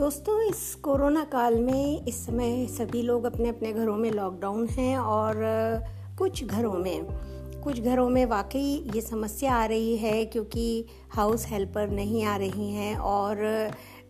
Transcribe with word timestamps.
दोस्तों, 0.00 0.40
इस 0.42 0.74
कोरोना 0.74 1.24
काल 1.24 1.54
में 1.54 2.06
इस 2.06 2.26
समय 2.26 2.66
सभी 2.66 3.02
लोग 3.02 3.24
अपने 3.24 3.48
अपने 3.48 3.72
घरों 3.72 3.96
में 3.96 4.10
लॉकडाउन 4.10 4.66
हैं 4.68 4.98
और 4.98 5.34
कुछ 6.18 6.44
घरों 6.44 6.72
में, 6.72 7.04
कुछ 7.62 7.80
घरों 7.80 8.08
में 8.08 8.26
वाकई 8.26 8.90
ये 8.94 9.00
समस्या 9.00 9.54
आ 9.54 9.64
रही 9.64 9.96
है 9.96 10.24
क्योंकि 10.24 10.84
हाउस 11.10 11.46
हेल्पर 11.46 11.88
नहीं 11.88 12.24
आ 12.24 12.36
रही 12.36 12.70
हैं 12.70 12.96
और 12.96 13.36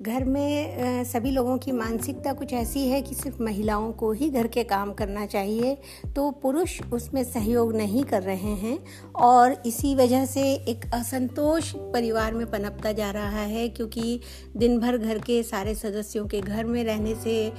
घर 0.02 0.24
में 0.24 1.04
सभी 1.04 1.30
लोगों 1.30 1.56
की 1.58 1.72
मानसिकता 1.72 2.32
कुछ 2.32 2.52
ऐसी 2.52 2.86
है 2.88 3.00
कि 3.02 3.14
सिर्फ़ 3.14 3.42
महिलाओं 3.42 3.92
को 3.92 4.12
ही 4.12 4.28
घर 4.30 4.46
के 4.46 4.62
काम 4.64 4.92
करना 4.92 5.26
चाहिए 5.26 5.76
तो 6.16 6.30
पुरुष 6.30 6.80
उसमें 6.92 7.22
सहयोग 7.24 7.74
नहीं 7.76 8.04
कर 8.04 8.22
रहे 8.22 8.54
हैं 8.54 8.78
और 9.22 9.56
इसी 9.66 9.94
वजह 9.94 10.24
से 10.26 10.42
एक 10.68 10.90
असंतोष 10.94 11.72
परिवार 11.76 12.34
में 12.34 12.46
पनपता 12.50 12.92
जा 12.92 13.10
रहा 13.10 13.42
है 13.42 13.68
क्योंकि 13.68 14.20
दिन 14.56 14.78
भर 14.80 14.98
घर 14.98 15.18
के 15.18 15.42
सारे 15.42 15.74
सदस्यों 15.74 16.26
के 16.26 16.40
घर 16.40 16.64
में 16.64 16.82
रहने 16.84 17.14
से 17.14 17.52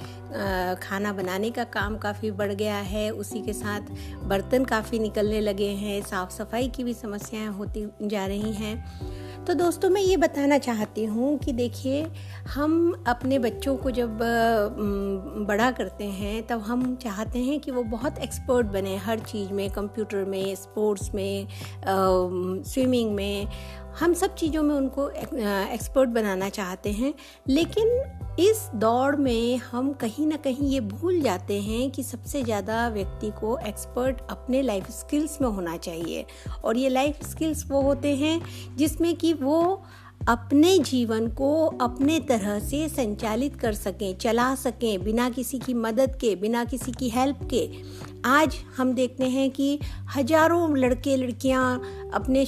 खाना 0.82 1.12
बनाने 1.12 1.50
का 1.50 1.64
काम 1.64 1.98
काफ़ी 1.98 2.30
बढ़ 2.30 2.52
गया 2.52 2.76
है, 2.76 3.10
उसी 3.10 3.40
के 3.40 3.52
साथ 3.52 3.80
बर्तन 4.24 4.64
काफ़ी 4.64 4.98
निकलने 4.98 5.40
लगे 5.40 5.68
हैं, 5.68 6.00
साफ़ 6.02 6.32
सफ़ाई 6.32 6.68
की 6.68 6.84
भी 6.84 6.94
समस्याएँ 6.94 7.48
होती 7.48 7.88
जा 8.02 8.26
रही 8.26 8.52
हैं। 8.52 9.21
तो 9.46 9.54
दोस्तों, 9.54 9.88
मैं 9.90 10.00
ये 10.00 10.16
बताना 10.16 10.58
चाहती 10.58 11.04
हूँ 11.04 11.38
कि 11.38 11.52
देखिए, 11.52 12.06
हम 12.48 13.04
अपने 13.06 13.38
बच्चों 13.38 13.76
को 13.76 13.90
जब 13.90 14.18
बड़ा 15.48 15.70
करते 15.70 16.04
हैं, 16.04 16.46
तब 16.46 16.60
हम 16.60 16.94
चाहते 16.96 17.38
हैं 17.38 17.58
कि 17.60 17.70
वो 17.70 17.82
बहुत 17.82 18.18
एक्सपर्ट 18.18 18.66
बने 18.66 18.96
हर 18.96 19.18
चीज़ 19.18 19.52
में 19.52 19.68
कंप्यूटर 19.70 20.24
में 20.24 20.54
स्पोर्ट्स 20.54 21.14
में 21.14 21.48
स्विमिंग 22.62 23.14
में। 23.14 23.48
हम 24.00 24.12
सब 24.14 24.34
चीज़ों 24.34 24.62
में 24.62 24.74
उनको 24.74 25.08
एक्सपर्ट 25.10 26.10
बनाना 26.10 26.48
चाहते 26.48 26.90
हैं। 26.92 27.14
लेकिन 27.48 27.88
इस 28.40 28.60
दौड़ 28.74 29.16
में 29.16 29.56
हम 29.56 29.92
कहीं 29.92 30.26
ना 30.26 30.36
कहीं 30.36 30.68
ये 30.68 30.80
भूल 30.80 31.20
जाते 31.20 31.60
हैं 31.60 31.90
कि 31.90 32.02
सबसे 32.02 32.42
ज़्यादा 32.42 32.88
व्यक्ति 32.88 33.30
को 33.30 33.56
एक्सपर्ट 33.58 34.20
अपने 34.30 34.62
लाइफ 34.62 34.90
स्किल्स 34.90 35.40
में 35.40 35.48
होना 35.48 35.76
चाहिए। 35.76 36.24
और 36.64 36.76
ये 36.76 36.88
लाइफ 36.88 37.24
स्किल्स 37.30 37.64
वो 37.70 37.80
होते 37.82 38.14
हैं 38.16 38.40
जिसमें 38.76 39.14
कि 39.16 39.32
वो 39.32 39.82
अपने 40.28 40.78
जीवन 40.78 41.26
को 41.28 41.66
अपने 41.80 42.18
तरह 42.20 42.58
से 42.60 42.88
संचालित 42.88 43.56
कर 43.56 43.72
सकें, 43.72 44.16
चला 44.18 44.54
सकें 44.54 45.04
बिना 45.04 45.28
किसी 45.30 45.58
की 45.58 45.74
मदद 45.74 46.16
के, 46.20 46.34
बिना 46.36 46.64
किसी 46.64 46.92
की 46.92 47.08
हेल्प 47.08 47.48
के। 47.50 47.66
आज 48.24 48.56
हम 48.76 48.92
देखते 48.94 49.24
हैं 49.24 49.50
कि 49.50 49.78
हज़ारों 50.14 50.76
लड़के, 50.78 51.16
लड़कियाँ 51.16 52.10
अपने 52.14 52.44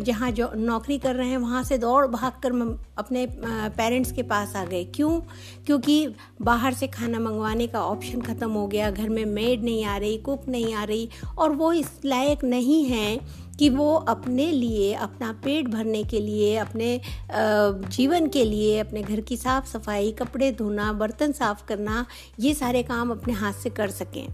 जहाँ 0.00 0.30
जो 0.30 0.50
नौकरी 0.56 0.98
कर 0.98 1.14
रहे 1.16 1.28
हैं, 1.28 1.38
वहाँ 1.38 1.62
से 1.64 1.78
दौड़ 1.78 2.06
भाग 2.06 2.32
कर 2.42 2.52
अपने 2.98 3.26
पेरेंट्स 3.76 4.12
के 4.12 4.22
पास 4.22 4.54
आ 4.56 4.64
गए। 4.64 4.84
क्यों? 4.84 5.20
क्योंकि 5.66 6.14
बाहर 6.42 6.74
से 6.74 6.86
खाना 6.86 7.18
मंगवाने 7.20 7.66
का 7.66 7.82
ऑप्शन 7.82 8.20
ख़त्म 8.22 8.50
हो 8.50 8.66
गया, 8.66 8.90
घर 8.90 9.08
में 9.08 9.24
मेड 9.24 9.64
नहीं 9.64 9.84
आ 9.84 9.96
रही 9.96 10.16
कुक 10.18 10.48
नहीं 10.48 10.74
आ 10.74 10.84
रही, 10.84 11.08
और 11.38 11.52
वो 11.52 11.72
इस 11.72 11.90
लायक 12.04 12.44
नहीं 12.44 12.84
हैं 12.84 13.18
कि 13.58 13.68
वो 13.70 13.94
अपने 13.94 14.50
लिए, 14.52 14.92
अपना 14.94 15.32
पेट 15.44 15.68
भरने 15.68 16.04
के 16.04 16.20
लिए, 16.20 16.56
अपने 16.56 17.00
जीवन 17.32 18.28
के 18.28 18.44
लिए, 18.44 18.78
अपने 18.78 19.02
घर 19.02 19.20
की 19.20 19.36
साफ़ 19.36 19.66
सफ़ाई, 19.68 20.12
कपड़े 20.12 20.52
धोना, 20.52 20.92
बर्तन 20.92 21.32
साफ़ 21.32 21.66
करना, 21.68 22.06
ये 22.40 22.54
सारे 22.54 22.82
काम 22.82 23.10
अपने 23.10 23.32
हाथ 23.32 23.52
से 23.52 23.70
कर 23.70 23.90
सकें। 23.90 24.26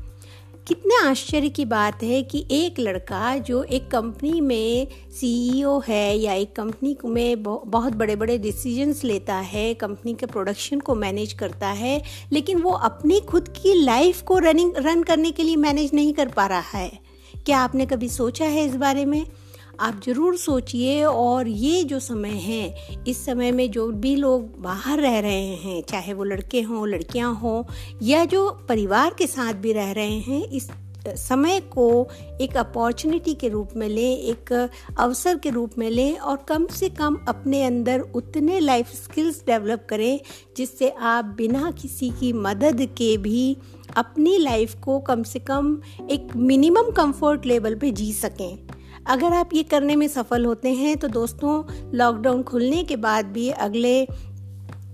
कितने 0.71 0.97
आश्चर्य 1.09 1.49
की 1.49 1.65
बात 1.65 2.03
है 2.03 2.23
कि 2.23 2.47
एक 2.51 2.79
लड़का 2.79 3.37
जो 3.39 3.63
एक 3.63 3.91
कंपनी 3.91 4.41
में 4.41 4.87
सीईओ 5.11 5.79
है 5.89 6.19
या 6.19 6.33
एक 6.33 6.55
कंपनी 6.57 6.97
में 7.05 7.43
बहुत 7.43 7.93
बड़े 7.93 8.17
बड़े 8.17 8.39
डिसीजंस 8.39 9.05
लेता 9.05 9.35
है, 9.35 9.75
कंपनी 9.75 10.15
के 10.15 10.27
प्रोडक्शन 10.27 10.81
को 10.81 10.95
मैनेज 10.95 11.33
करता 11.33 11.69
है, 11.69 12.03
लेकिन 12.33 12.61
वो 12.63 12.71
अपनी 12.71 13.21
खुद 13.21 13.49
की 13.49 13.75
लाइफ 13.75 14.23
को 14.23 14.39
रनिंग 14.39 14.73
रन 14.77 15.03
करने 15.03 15.31
के 15.31 15.43
लिए 15.43 15.57
मैनेज 15.57 15.91
नहीं 15.95 16.13
कर 16.13 16.29
पा 16.29 16.47
रहा 16.47 16.79
है। 16.79 16.99
क्या 17.47 17.59
आपने 17.59 17.87
कभी 17.87 18.09
सोचा 18.09 18.45
है 18.45 18.65
इस 18.67 18.77
बारे 18.77 19.05
में? 19.05 19.27
आप 19.81 20.01
ज़रूर 20.07 20.37
सोचिए 20.37 21.05
और 21.05 21.49
ये 21.49 21.83
जो 21.85 21.99
समय 22.01 22.29
है, 22.29 22.75
इस 23.09 23.25
समय 23.27 23.53
में 23.53 23.71
जो 23.71 23.87
भी 23.87 24.17
लोग 24.17 24.61
बाहर 24.63 25.01
रह 25.01 25.19
रहे 25.19 25.55
हैं, 25.55 25.83
चाहे 25.83 26.13
वो 26.13 26.25
लड़के 26.25 26.61
हों, 26.61 26.89
लड़कियाँ 26.89 27.35
हों, 27.35 27.63
या 28.03 28.25
जो 28.25 28.51
परिवार 28.69 29.15
के 29.19 29.27
साथ 29.27 29.55
भी 29.55 29.73
रह 29.73 29.93
रहे 29.93 30.19
हैं, 30.19 30.43
इस 30.45 30.69
समय 31.09 31.61
को 31.61 32.09
एक 32.41 32.57
अपॉर्चुनिटी 32.57 33.35
के 33.35 33.49
रूप 33.49 33.69
में 33.77 33.89
लें, 33.89 34.19
एक 34.19 34.53
अवसर 34.99 35.37
के 35.37 35.51
रूप 35.51 35.79
में 35.79 35.91
लें 35.91 36.19
और 36.19 36.37
कम 36.49 36.67
से 36.67 36.89
कम 36.89 37.19
अपने 37.29 37.63
अंदर 37.65 38.01
उतने 38.01 38.61
लाइफ 38.61 38.93
स्किल्स 38.95 39.43
डेवलप 39.47 39.87
करें, 39.91 40.21
जिससे 40.57 40.91
आप 40.91 41.25
बिना 41.25 41.71
किसी 41.71 42.11
की 42.11 42.33
मदद 42.33 42.87
के 42.99 43.17
भी 43.17 43.57
अपनी 43.97 44.37
लाइफ 44.39 44.75
को 44.75 44.99
कम 44.99 45.23
से 45.23 45.39
कम 45.39 45.81
एक 46.11 46.37
मिनिमम 46.37 46.91
कंफर्ट 46.91 47.47
लेवल 47.47 47.75
पे 47.75 47.91
जी 47.91 48.13
सकें। 48.13 48.59
अगर 49.07 49.33
आप 49.33 49.51
ये 49.55 49.63
करने 49.63 49.97
में 49.97 50.07
सफल 50.09 50.45
होते 50.45 50.73
हैं 50.73 50.97
तो 50.97 51.09
दोस्तों 51.09 51.63
लॉकडाउन 51.95 52.43
खुलने 52.43 52.83
के 52.85 52.97
बाद 52.97 53.27
भी 53.27 53.49
अगले 53.51 54.07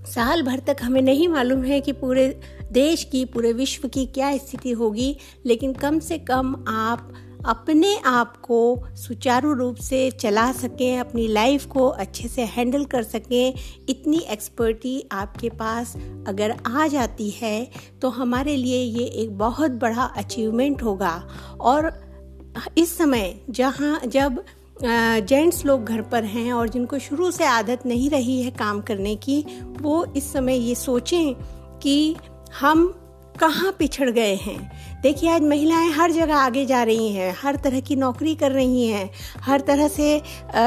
साल 0.06 0.42
भर 0.42 0.58
तक 0.58 0.76
हमें 0.82 1.02
नहीं 1.02 1.28
मालूम 1.28 1.62
है 1.64 1.80
कि 1.80 1.92
पूरे 1.92 2.28
देश 2.72 3.04
की, 3.04 3.24
पूरे 3.24 3.52
विश्व 3.52 3.88
की 3.88 4.06
क्या 4.06 4.36
स्थिति 4.36 4.70
होगी, 4.70 5.16
लेकिन 5.46 5.72
कम 5.72 5.98
से 5.98 6.18
कम 6.18 6.54
आप 6.68 7.12
अपने 7.46 7.94
आप 8.06 8.36
को 8.36 8.84
सुचारू 8.96 9.52
रूप 9.52 9.76
से 9.76 10.10
चला 10.10 10.50
सकें, 10.52 10.98
अपनी 10.98 11.26
लाइफ 11.28 11.66
को 11.66 11.86
अच्छे 11.88 12.28
से 12.28 12.42
हैंडल 12.44 12.84
कर 12.84 13.02
सकें। 13.02 13.54
इतनी 13.88 14.18
एक्सपर्टी 14.30 15.02
आपके 15.12 15.48
पास 15.48 15.94
अगर 16.28 16.56
आ 16.66 16.86
जाती 16.86 17.28
है 17.30 17.70
तो 18.02 18.08
हमारे 18.08 18.56
लिए 18.56 18.82
ये 18.82 19.04
एक 19.22 19.36
बहुत 19.38 19.70
बड़ा 19.70 20.02
अचीवमेंट 20.16 20.82
होगा। 20.82 21.14
और 21.60 21.90
इस 22.78 22.96
समय 22.98 23.34
जहाँ, 23.50 24.00
जब 24.06 24.44
जेंट्स 24.82 25.64
लोग 25.66 25.84
घर 25.84 26.00
पर 26.02 26.24
हैं 26.24 26.52
और 26.52 26.68
जिनको 26.68 26.98
शुरू 26.98 27.30
से 27.30 27.44
आदत 27.44 27.86
नहीं 27.86 28.10
रही 28.10 28.42
है 28.42 28.50
काम 28.50 28.80
करने 28.80 29.14
की, 29.16 29.44
वो 29.80 30.04
इस 30.16 30.32
समय 30.32 30.56
ये 30.58 30.74
सोचें 30.74 31.34
कि 31.82 32.16
हम 32.60 32.86
कहाँ 33.40 33.74
पिछड़ 33.78 34.10
गए 34.10 34.34
हैं। 34.34 35.00
देखिए, 35.02 35.30
आज 35.30 35.42
महिलाएँ 35.42 35.90
हर 35.90 36.12
जगह 36.12 36.36
आगे 36.36 36.64
जा 36.66 36.82
रही 36.82 37.08
हैं, 37.12 37.34
हर 37.38 37.56
तरह 37.56 37.80
की 37.80 37.96
नौकरी 37.96 38.34
कर 38.34 38.52
रही 38.52 38.86
हैं, 38.86 39.10
हर 39.40 39.60
तरह 39.60 39.88
से 39.88 40.18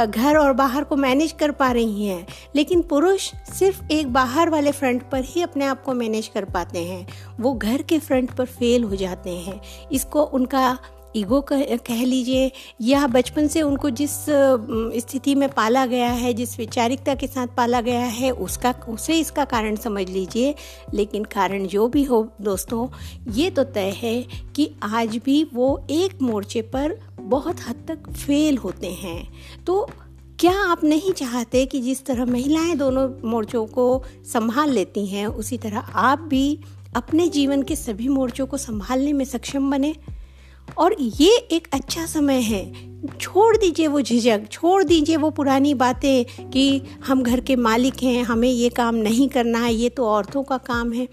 घर 0.06 0.38
और 0.38 0.54
बाहर 0.54 0.84
को 0.84 0.96
मैनेज 0.96 1.32
कर 1.32 1.52
पा 1.52 1.72
रही 1.72 2.06
हैं, 2.06 2.28
लेकिन 2.56 2.82
पुरुष 2.82 3.32
सिर्फ़ 3.54 3.82
एक 3.92 4.14
बाहर 4.14 4.50
वाले 4.50 4.72
फ्रंट 4.72 5.10
पर 5.12 5.24
ही 5.24 5.42
अपने 5.42 5.66
आप 5.66 5.84
को 5.84 5.94
मैनेज 5.94 6.28
कर 6.28 6.46
पाते 6.46 6.84
हैं। 6.84 7.08
वो 7.40 7.54
घर 7.54 7.82
के 7.82 8.00
फ्रंट 8.00 8.32
पर 8.32 8.46
फेल 8.46 8.84
हो 8.84 8.96
जाते 8.96 9.38
हैं। 9.38 9.62
इसको 9.92 10.24
उनका 10.24 10.78
ईगो 11.16 11.40
कह, 11.42 11.75
कह 11.78 12.03
लीजिए 12.06 12.52
या 12.81 13.06
बचपन 13.08 13.47
से 13.47 13.62
उनको 13.62 13.90
जिस 13.90 14.12
स्थिति 15.02 15.36
में 15.36 15.47
पाला 15.50 15.86
गया 15.86 16.09
है 16.12 16.34
जिस 16.34 16.58
वैचारिकता 16.59 17.16
के 17.16 17.28
साथ 17.28 17.47
पाला 17.47 17.81
गया 17.81 18.00
है 18.00 18.31
उसका 18.31 18.74
उसे 18.90 19.20
इसका 19.20 19.46
कारण 19.46 19.75
समझ 19.75 20.08
लीजिए। 20.09 20.53
लेकिन 20.94 21.24
कारण 21.24 21.66
जो 21.68 21.88
भी 21.88 22.03
हो 22.03 22.22
दोस्तों 22.42 22.88
ये 23.31 23.50
तो 23.50 23.64
तय 23.64 23.94
है 23.97 24.22
कि 24.56 24.70
आज 24.84 25.18
भी 25.18 25.44
वो 25.53 25.86
एक 25.90 26.22
मोर्चे 26.22 26.62
पर 26.62 27.00
बहुत 27.22 27.68
हद 27.68 27.84
तक 27.88 28.09
फेल 28.12 28.58
होते 28.58 28.91
हैं। 28.94 29.30
तो 29.66 29.90
क्या 30.40 30.53
आप 30.64 30.84
नहीं 30.84 31.12
चाहते 31.12 31.66
कि 31.66 31.81
जिस 31.81 32.06
तरह 32.06 32.26
महिलाएँ 32.26 32.76
दोनों 32.76 33.09
मोर्चों 33.30 33.66
को 33.68 34.03
संभाल 34.34 34.70
लेती 34.70 35.06
हैं 35.06 35.26
उसी 35.28 35.58
तरह 35.58 35.80
आप 35.80 36.20
भी 36.20 36.59
अपने 36.96 37.28
जीवन 37.28 37.64
के 37.64 37.76
सभी 37.76 38.08
मोर्चों 38.08 38.46
को 38.47 38.58
संभालने 38.58 39.14
में 39.14 39.26
सक्षम 39.26 39.72
बने? 39.72 39.96
और 40.78 40.96
ये 41.02 41.35
एक 41.52 41.68
अच्छा 41.74 42.06
समय 42.06 42.40
है। 42.40 42.90
छोड़ 43.22 43.57
दीजिए 43.57 43.88
वो 43.88 44.02
झिझक, 44.02 44.41
छोड़ 44.52 44.84
दीजिए 44.84 45.17
वो 45.17 45.29
पुरानी 45.29 45.73
बातें 45.73 46.49
कि 46.49 46.82
हम 47.05 47.23
घर 47.23 47.40
के 47.40 47.55
मालिक 47.55 48.03
हैं, 48.03 48.23
हमें 48.23 48.49
ये 48.49 48.70
काम 48.70 48.96
नहीं 48.96 49.29
करना 49.29 49.59
है, 49.59 49.73
ये 49.73 49.90
तो 49.90 50.05
औरतों 50.05 50.44
का 50.44 50.58
काम 50.58 50.94
है। 50.94 51.08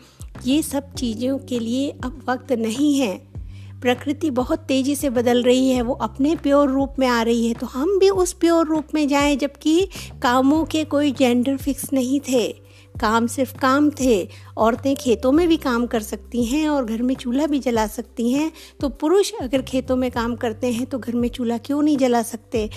ये 0.45 0.63
सब 0.63 0.95
चीज़ों 0.95 1.39
के 1.39 1.59
लिए 1.59 1.91
अब 1.91 2.27
वक्त 2.29 2.53
नहीं 2.53 2.99
है। 2.99 3.37
प्रकृति 3.81 4.31
बहुत 4.31 4.59
तेज़ी 4.59 4.97
से 4.97 5.11
बदल 5.11 5.43
रही 5.43 5.71
है, 5.71 5.83
वो 5.83 5.95
अपने 5.95 6.37
प्योर 6.37 6.71
रूप 6.71 6.95
में 6.99 7.07
आ 7.07 7.23
रही 7.23 7.49
है। 7.49 7.55
तो 7.55 7.67
हम 7.67 7.99
भी 7.99 8.09
उस 8.09 8.33
प्योर 8.33 8.67
रूप 8.67 8.85
में 8.95 9.09
जाएँ, 9.09 9.37
जबकि 9.37 9.89
कामों 10.23 10.65
के 10.65 10.85
कोई 10.85 11.13
जेंडर 11.13 11.57
फिक्स 11.57 11.93
नहीं 11.93 12.21
थे। 12.21 12.66
काम 12.97 13.27
सिर्फ़ 13.27 13.57
काम 13.59 13.91
थे। 14.01 14.29
औरतें 14.57 14.95
खेतों 14.97 15.33
में 15.33 15.47
भी 15.49 15.57
काम 15.57 15.87
कर 15.87 16.03
सकती 16.03 16.45
हैं 16.45 16.69
और 16.69 16.85
घर 16.85 17.03
में 17.03 17.15
चूल्हा 17.15 17.47
भी 17.47 17.59
जला 17.59 17.87
सकती 17.87 18.31
हैं। 18.33 18.51
तो 18.81 18.89
पुरुष 18.89 19.33
अगर 19.41 19.63
खेतों 19.63 19.97
में 19.97 20.11
काम 20.11 20.37
करते 20.37 20.73
हैं 20.73 20.87
तो 20.87 20.99
घर 20.99 21.15
में 21.15 21.29
चूल्हा 21.29 21.59
क्यों 21.59 21.83
नहीं 21.83 21.97
जला 21.99 22.23
सकते? 22.23 22.69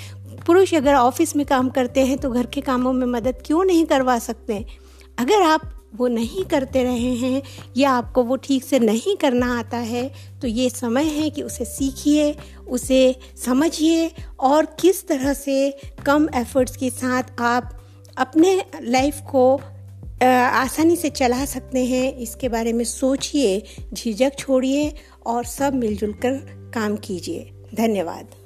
पुरुष 0.46 0.74
अगर 0.74 0.96
ऑफ़िस 0.96 1.36
में 1.36 1.46
काम 1.46 1.70
करते 1.70 2.06
हैं 2.06 2.18
तो 2.18 2.30
घर 2.30 2.46
के 2.46 2.62
कामों 2.62 2.94
में 2.94 3.06
मदद 3.08 3.44
क्यों 3.46 3.64
नहीं 3.64 3.86
करवा 3.86 4.18
सकते? 4.20 4.66
अगर 5.18 5.42
आप 5.42 5.62
वो 5.96 6.08
नहीं 6.08 6.44
करते 6.46 6.84
रहे 6.84 7.14
हैं 7.16 7.42
या 7.78 7.92
आपको 7.92 8.24
वो 8.24 8.36
ठीक 8.36 8.64
से 8.64 8.80
नहीं 8.80 9.16
करना 9.16 9.48
आता 9.60 9.78
है 9.78 10.04
तो 10.42 10.48
ये 10.48 10.70
समय 10.70 11.04
है 11.04 11.30
कि 11.30 11.42
उसे 11.42 11.66
सीखिए, 11.66 12.36
उसे 12.68 13.16
समझिए 13.46 14.12
और 14.40 14.66
किस 14.80 15.08
तरह 15.08 15.34
से 15.34 15.72
कम 16.06 16.28
एफर्ट्स 16.36 16.76
के 16.78 16.90
साथ 16.90 17.42
आप 17.42 17.76
अपने 18.18 18.56
लाइफ 18.82 19.22
को 19.32 19.60
आसानी 20.26 20.96
से 20.96 21.10
चला 21.10 21.46
सकते 21.46 21.86
हैं। 21.86 22.18
इसके 22.18 22.50
बारे 22.50 22.74
में 22.74 22.86
सोचिए, 22.86 23.64
झिझक 23.94 24.32
छोड़िए 24.38 24.94
और 25.26 25.46
सब 25.46 25.74
मिलजुल 25.74 26.14
कर 26.14 26.34
काम 26.74 26.96
कीजिए। 26.96 27.52
धन्यवाद। 27.76 28.39